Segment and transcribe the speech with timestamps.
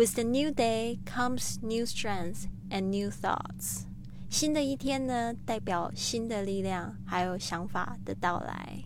[0.00, 3.82] With the new day comes new strength and new thoughts。
[4.30, 8.78] 新的一天呢，代表新的力量还有想法的到来。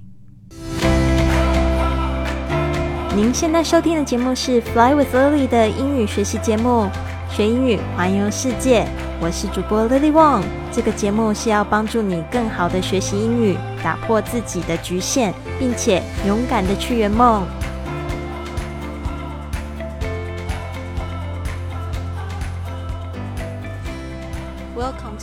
[3.15, 6.91] 您现在收听的节目是《Fly with Lily》的英语学习节目，
[7.31, 8.85] 学英语环游世界。
[9.21, 10.43] 我是主播 Lily Wong。
[10.73, 17.47] 这个节目是要帮助你更好的学习英语，打破自己的局限，并且勇敢的去圆梦。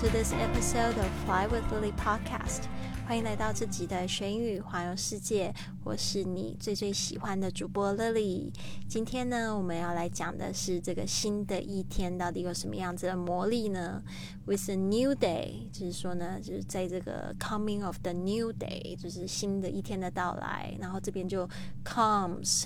[0.01, 2.63] To this episode of Fly with Lily podcast.
[3.05, 8.51] 欢迎来到这集的学英语环游世界，我是你最最喜欢的主播 Lily。
[8.89, 14.01] 今天呢，我们要来讲的是这个新的一天到底有什么样子的魔力呢
[14.47, 20.75] ？With a new day，就是说呢，就是在这个 coming of the new day，就是新的一天的到来。
[20.79, 21.47] 然后这边就
[21.85, 22.63] comes，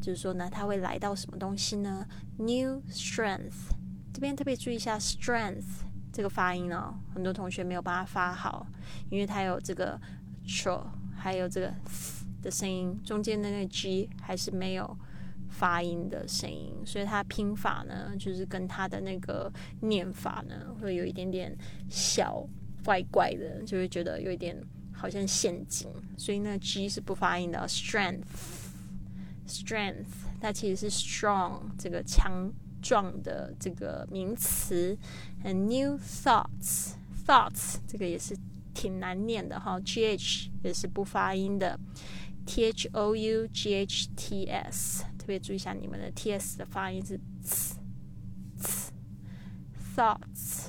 [0.00, 2.06] 就是说呢，它会来到什么东西呢
[2.36, 3.72] ？New strength，
[4.14, 5.82] 这边特别注意一下 strength。
[6.16, 8.66] 这个发音哦，很多同学没有把它发好，
[9.10, 10.00] 因为它有这个
[10.46, 10.82] tr，
[11.14, 11.74] 还有这个
[12.40, 14.96] 的声音，中间的那个 g 还是没有
[15.50, 21.54] 发音的声音，所以它拼法呢，就是跟它的那个念法呢，会有一点点
[21.90, 22.48] 小
[22.82, 24.58] 怪怪的，就会觉得有一点
[24.94, 27.68] 好像陷阱，所以那个 g 是不发音的。
[27.68, 30.06] strength，strength，
[30.40, 32.50] 它其实是 strong 这个强。
[32.86, 34.96] 壮的这个名词
[35.44, 38.38] ，and new thoughts，thoughts 这个也是
[38.72, 41.76] 挺难念的哈，g h 也是不发音的
[42.46, 47.18] ，t h o u g h t s，特别注意一下你们的 t s 的发音是
[49.96, 50.68] thoughts，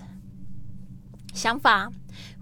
[1.36, 1.92] 想法。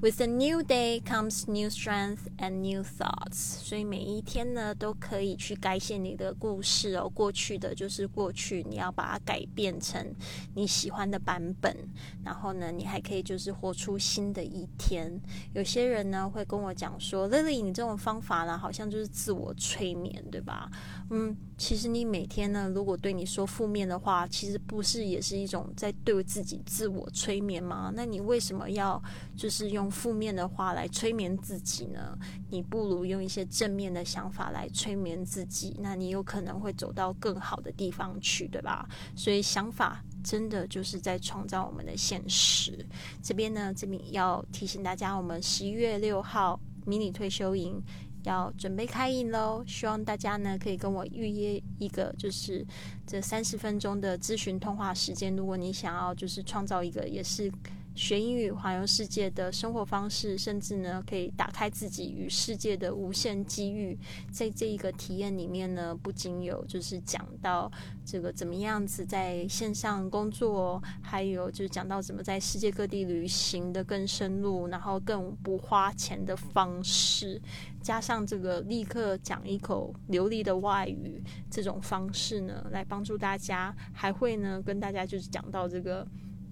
[0.06, 3.34] With a new day comes new strength and new thoughts。
[3.34, 7.10] 所以每一天呢，都可以去改写你的故事哦。
[7.10, 10.14] 过去的就是过去，你要把它改变成
[10.54, 11.76] 你喜欢的版本。
[12.24, 15.20] 然后呢，你还可以就是活出新的一天。
[15.56, 20.70] 有些人呢会跟我讲说：“Lily，你这种方法呢，好像就是自我催眠，对吧？”
[21.10, 27.92] 嗯，其实你每天呢，如果对你说负面的话，其实不是也是一种在对自己自我催眠吗？
[27.96, 29.02] 那你为什么要
[29.36, 29.86] 就是用？
[29.96, 32.18] 负面的话来催眠自己呢？
[32.50, 38.86] 你不如用一些正面的想法来催眠自己，那你有可能会走到更好的地方去，对吧？
[39.16, 42.86] 所以想法真的就是在创造我们的现实。
[43.24, 47.82] 这边呢，这边要提醒大家，我们十一月六号迷你退休营
[48.30, 52.66] 要准备开营喽，希望大家呢可以跟我预约一个，就是
[53.06, 55.36] 这三十分钟的咨询通话时间。
[55.36, 57.52] 如果你想要就是创造一个，也是。
[57.96, 63.98] 学英语、环游世界的生活方式，甚至呢，可以打开自己与世界的无限机遇。
[64.30, 67.72] 在这一个体验里面呢，不仅有就是讲到
[68.04, 77.42] 这个怎么样子在线上工作，还有就是讲到怎么在世界各地旅行的更深入，然后更不花钱的方式，
[77.82, 83.74] 加上这个立刻讲一口流利的外语这种方式呢，来帮助大家。
[83.94, 86.06] 还会呢，跟大家就是讲到这个。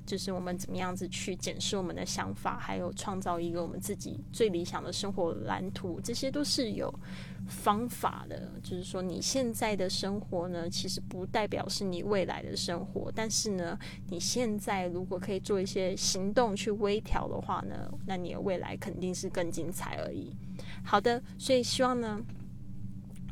[0.06, 6.94] 就是我们怎么样子去检视我们的想法，还有创造一个我们自己最理想的生活蓝图，这些都是有
[7.47, 8.52] 方法的。
[8.62, 13.78] 就是说，你现在的生活呢，其实不代表是你未来的生活，但是呢，
[14.09, 20.35] 你现在如果可以做一些行动去微调的话呢，那你的未来肯定是更精彩而已。
[20.84, 22.22] 好的，所以希望呢。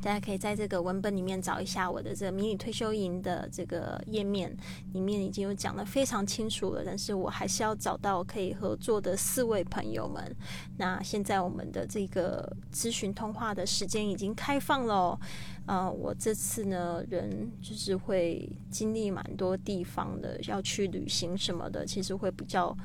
[0.02, 4.56] 大家可以在这个文本里面找一下我的这个迷你退休营的这个页面，
[4.94, 6.84] 里面已经有讲的非常清楚了。
[6.84, 10.36] 但是我还是要找到可以合作的四位朋友们。
[10.78, 15.20] 那现在我们的这个咨询通话的时间已经开放了。
[15.68, 22.76] 呃，我这次呢，人就是会经历蛮多地方的，要去旅行什么的，其实会比较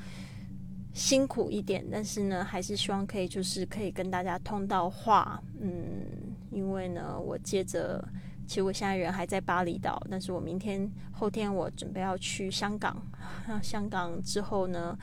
[0.93, 1.83] 辛苦一点。
[1.91, 6.26] 但是呢，还是希望可以就是可以跟大家通到话，嗯。
[6.57, 8.03] 因为呢，我接着，
[8.47, 12.97] 其实我现在人还在巴厘岛，但是我明天、后天我准备要去香港。
[13.61, 14.97] 香港之后呢？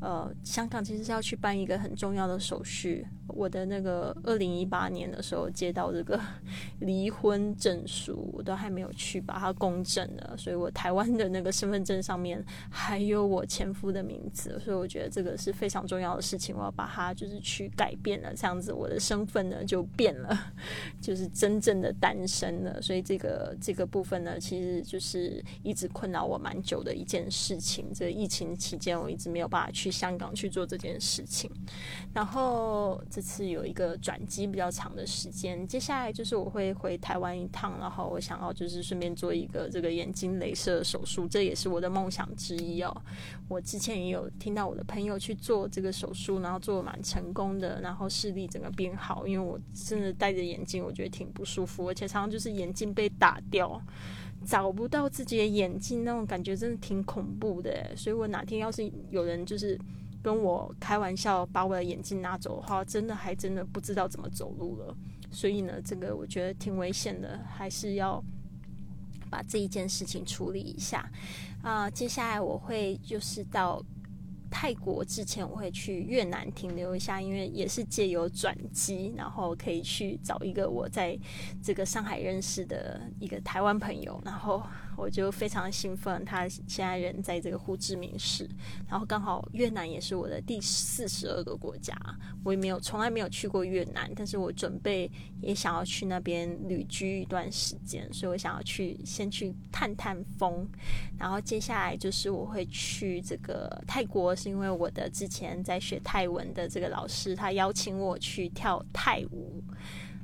[0.00, 3.06] 呃，香港其实是要去办一个很重要的手续。
[3.28, 6.18] 我的那个二零一八年的时候接到这个
[6.80, 10.34] 离婚证书，我都还没有去把它公证呢。
[10.36, 20.52] 所以我台湾的那个身份证上面还有我前夫的名字，所以我觉得这个是非常重要的事情，我要把它就是去改变了，这样子我的身份呢就变了，
[21.00, 22.82] 就是真正的单身了。
[22.82, 27.86] 所以这个这个部分呢，其实就是一直困扰我蛮久的一件事情。
[27.94, 29.89] 这疫情期间我一直没有办法去。
[29.90, 31.50] 香港去做这件事情。
[32.12, 43.02] 然后这次有一个转机比较长的时间，接下来就是我会回台湾一趟，然后我想要就是顺便做一个这个眼睛镭射手术，这也是我的梦想之一哦。
[43.48, 53.80] 我之前也有听到我的朋友去做这个手术，然后做的蛮成功的，然后视力整个变好，因为我真的戴着眼镜，我觉得挺不舒服，而且常常就是眼镜被打掉。
[54.44, 57.94] 找不到自己的眼镜，那种感觉真的挺恐怖的。
[57.96, 59.78] 所以我哪天要是有人就是
[60.22, 64.96] 跟我开玩笑把我的眼镜拿走的话，真的还真的不知道怎么走路了。
[65.30, 68.22] 所以呢，这个我觉得挺危险的，还是要
[69.28, 71.10] 把这一件事情处理一下。
[71.62, 73.82] 啊，接下来我会就是到。
[74.50, 81.18] 泰国之前我会去越南停留一下，因为也是借由转机，然后可以去找一个我在
[81.62, 84.62] 这个上海认识的一个台湾朋友，然后。
[84.96, 88.46] 我就非常兴奋，他现在人在这个胡志明市，
[88.86, 91.96] 然后刚好越南也是我的第四十二个国家，
[92.44, 95.10] 我也没有从来没有去过越南，但是我准备
[95.40, 100.68] 也想要去那边旅居一段时间，所以我想要去先去探探风，
[101.18, 109.62] 然后接下来就是我会去这个泰国，是因为我的之前在学泰文的这个老师，他邀请我去跳泰舞。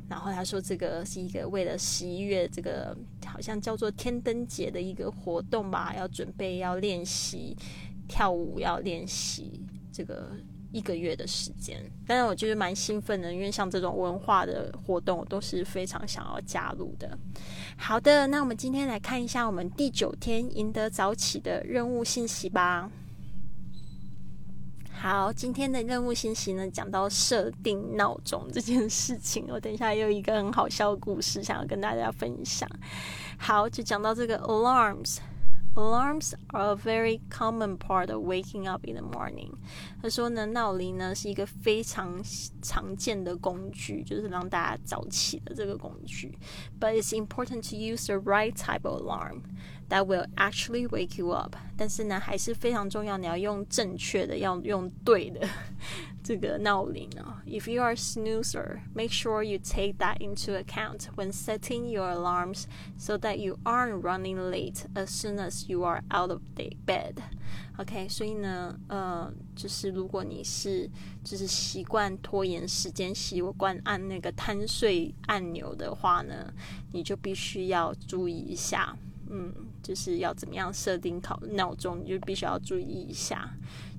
[0.08, 2.96] 然后他说，这个是一个为了十一月这个
[3.26, 7.56] 好像叫做天灯节的一个活动吧，要准备要练习
[8.08, 9.60] 跳舞，要练习
[9.92, 10.30] 这个
[10.70, 11.78] 一个月的时间。
[12.06, 17.18] 但是我觉得蛮兴奋的，因为像这种文化的活动，我都是非常想要加入的。
[17.76, 22.88] 好的，那我们今天来看一下我们第九天赢得早起的任务信息吧。
[25.08, 29.46] 好，今天的任务信息呢，讲到设定闹钟这件事情。
[29.48, 32.68] 我等一下有一个很好笑的故事，想要跟大家分享。
[33.38, 35.18] 好，就讲到这个 alarms。
[35.75, 39.53] Alarms are a very common part of waking up in the morning。
[40.01, 42.21] 他说呢，闹铃呢是一个非常
[42.61, 46.37] 常见的工具，就是让大家早起的这个工具。
[46.77, 49.43] But it's important to use the right type of alarm
[49.87, 51.55] that will actually wake you up。
[51.77, 55.47] 但是呢，还是非常重要，你要用正确的，要用对的。
[56.26, 62.10] 这个闹铃啊，If you are a snoozer, make sure you take that into account when setting your
[62.10, 62.64] alarms
[62.98, 67.18] so that you aren't running late as soon as you are out of the bed.
[67.76, 70.90] OK，所以呢，呃，就是如果你是
[71.22, 76.52] 就是习惯拖延时间、习惯按那个贪睡按钮的话呢，
[76.90, 78.96] 你就必须要注意一下，
[79.30, 83.48] 嗯，就是要怎么样设定考闹钟，你就必须要注意一下。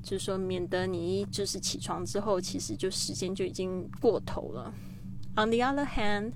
[0.08, 4.74] 就是说，免得你就是起床之后，其实就时间就已经过头了。
[5.36, 6.32] On the other hand,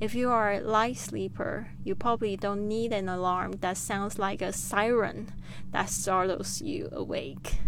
[0.00, 4.42] if you are a light sleeper, you probably don't need an alarm that sounds like
[4.42, 5.26] a siren
[5.70, 7.58] that startles you awake.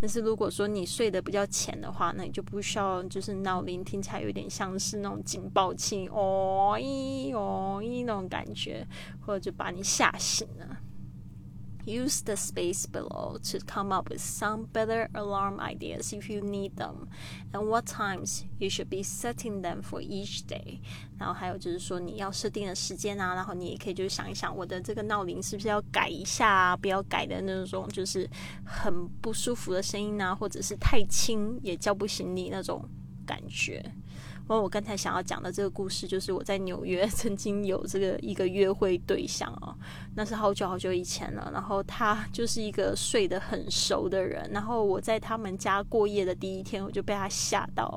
[0.00, 8.84] 但是如果说你睡得比较浅的话，那你就不需要就是闹铃听起来有点像是那种警报器哦咦哦咦那种感觉，
[9.20, 10.76] 或者就把你吓醒了。
[11.88, 17.08] Use the space below to come up with some better alarm ideas if you need them,
[17.50, 20.80] and what times you should be setting them for each day.
[21.18, 26.76] 然后还有就是说你要设定的时间啊，然后你也可以就是想一想，我的这个闹铃是不是要改一下啊？
[26.76, 28.28] 不要改的那种就是
[28.66, 32.86] 很不舒服的声音啊，或者是太轻也叫不醒你那种
[33.24, 33.82] 感觉。
[34.48, 39.76] 我我刚才想要讲的这个故事，就是我在纽约 曾经有这个一个约会对象哦，
[40.14, 41.50] 那是好久好久以前了。
[41.52, 47.96] 然后他就是一个睡得很熟的人，然后我在他们家过夜的第一天，我就被他吓到。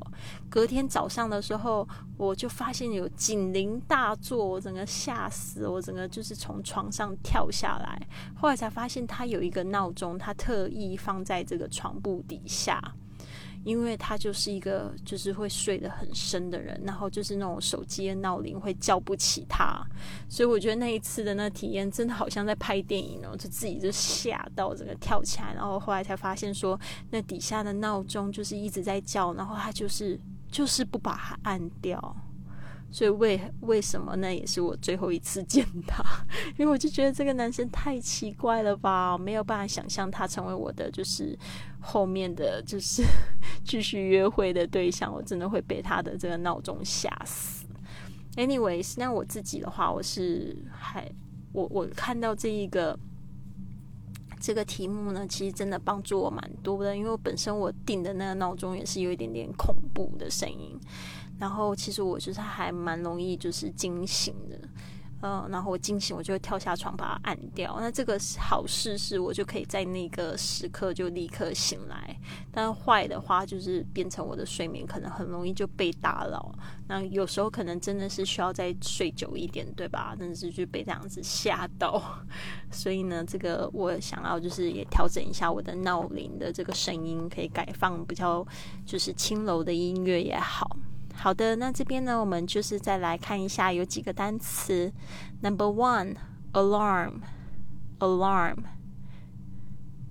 [0.50, 8.08] 隔天早上的时候，我就发现有警铃大作，我整个吓死，我整个就是从床上跳下来。
[8.36, 12.81] 后来才发现他有一个闹钟，他特意放在这个床铺底下。
[13.63, 19.82] 因为他就是一个就是会睡得很深的人，然后就是那种手机的闹铃会叫不起他，
[20.27, 32.15] 所以我觉得那一次的那体验真的好像在拍电影哦，就自己就吓到整个跳起来，然后后来才发现说那底下的闹钟就是一直在叫，然后他就是就是不把它按掉。
[32.91, 34.33] 所以为为什么呢？
[34.33, 36.03] 也是我最后一次见他，
[36.60, 41.38] 因为我就觉得这个男生太奇怪了吧，没有办法想象他成为我的就是
[41.79, 43.01] 后面的就是
[43.63, 47.65] 继续约会的对象，我真的会被他的这个闹钟吓死。
[48.36, 51.10] Anyways，那我自己的话，我是还
[51.53, 52.98] 我我看到这一个
[54.39, 60.77] 这个题目呢，其实真的帮助我蛮多的，因为我本身我定的那个闹钟也是有一点点恐怖的声音。
[61.41, 64.60] 然后其实我就是还蛮容易就是惊醒的，
[65.24, 67.77] 嗯，然后我惊醒，我就会跳下床把它按掉。
[67.79, 72.15] 那这个好事是，我就可以在那个时刻就立刻醒来。
[72.51, 76.53] 但坏的话，就是变成我的睡眠可能很容易就被打扰。
[76.88, 80.15] 那有时候可能真的是需要再睡久一点，对吧？
[80.19, 82.24] 但是就被这样子吓到。
[82.69, 88.45] 所以呢，这个我想要就是也调整一下我的闹铃的这个声音，可以改放比较
[88.86, 90.77] 就是轻柔的音乐也好。
[91.24, 94.92] 好的，那这边呢，我们就是再来看一下有几个单词。
[95.44, 96.16] Number one,
[96.51, 97.22] alarm,
[98.00, 98.63] alarm,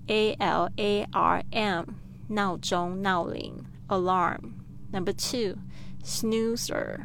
[0.07, 1.85] a l a r m，
[2.29, 4.52] 闹钟、闹铃，alarm。
[4.93, 5.59] Number two,
[6.05, 7.00] snoozer,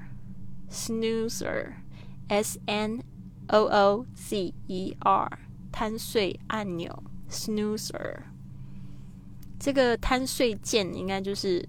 [0.69, 1.73] snoozer,
[2.27, 3.01] s n
[3.47, 5.39] o o z e r，
[5.71, 8.19] 贪睡按钮，snoozer。
[9.59, 11.67] 这个贪睡键应该就是。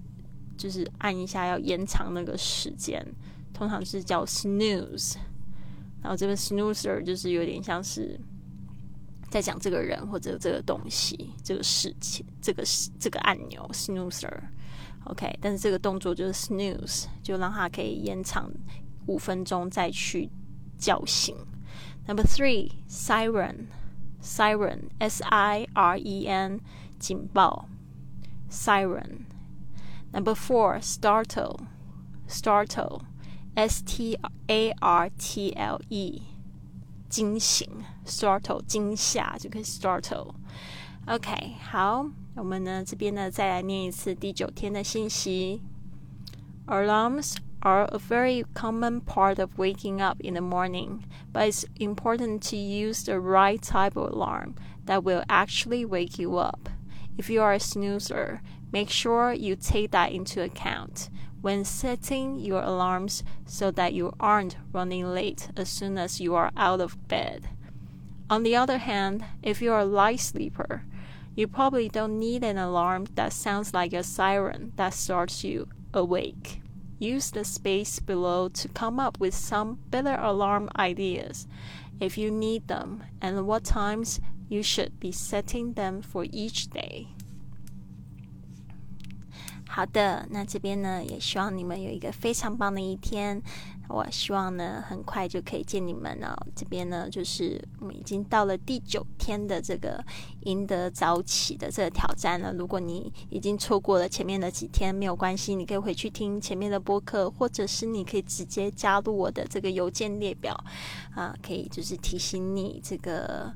[0.56, 3.04] 就是按一下要延长那个时间，
[3.52, 5.16] 通常是叫 snooze，
[6.02, 8.18] 然后这边 snoozer 就是有点像是
[9.30, 12.64] 在讲这个人或者这个东西、这个事情、这个
[12.98, 18.50] 这个按钮 snoozer，OK，但是这个动作就是 snooze，就让它可以延长
[19.06, 20.30] 五分钟再去
[20.78, 21.36] 叫醒。
[22.06, 26.60] Number three siren，siren，s i r e n，
[26.98, 27.68] 警报
[28.48, 29.26] ，siren。
[30.15, 31.67] Number four, startle,
[32.27, 33.01] startle,
[33.55, 34.17] S T
[34.48, 36.22] A R T L E，
[37.10, 37.67] 惊醒，
[38.05, 42.05] startle 惊吓就可以 startle。OK，好，
[42.36, 45.62] 我们呢这边呢再来念一次第九天的信息。
[46.67, 51.01] Alarms are a very common part of waking up in the morning,
[51.34, 54.55] but it's important to use the right type of alarm
[54.86, 56.70] that will actually wake you up.
[57.17, 58.41] If you are a snoozer,
[58.73, 61.08] Make sure you take that into account
[61.40, 66.50] when setting your alarms so that you aren't running late as soon as you are
[66.56, 67.49] out of bed.
[68.28, 70.82] On the other hand, if you're a light sleeper,
[71.37, 76.61] you probably don't need an alarm that sounds like a siren that starts you awake.
[76.99, 81.46] Use the space below to come up with some better alarm ideas
[82.00, 84.18] if you need them and what times
[84.49, 87.08] you should be setting them for each day.
[89.68, 93.40] 好的，那这边呢，也希望你们有一个非常棒的一天。
[93.88, 96.35] 我希望呢，很快就可以见你们哦。
[96.54, 100.02] 这边呢，就是我们已经到了第九天的这个
[100.42, 102.52] 赢得早起的这个挑战了。
[102.54, 110.52] 如果你已经错过了前面的几天，没有关系，你可以回去听前面的播客，或者是你可以直接加入我的这个邮件列表
[111.14, 113.52] 啊，可以就是提醒你这个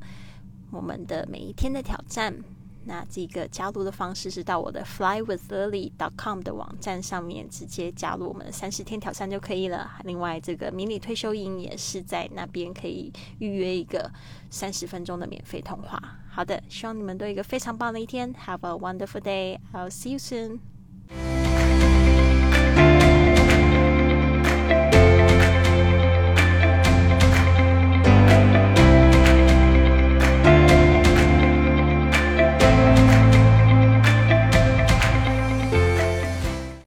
[0.70, 2.36] 我们的每一天的挑战。
[2.84, 9.90] 那这个加入的方式是到我的 flywithlily.com 的网站上面直接加入我们三十天挑战就可以了。
[10.04, 14.10] 另外，这个迷你退休营也是在那边可以预约一个
[14.48, 16.00] 三十分钟的免费通话。
[16.30, 18.32] 好的，希望你们都有一个非常棒的一天。
[18.34, 19.58] Have a wonderful day.
[19.72, 20.69] I'll see you soon.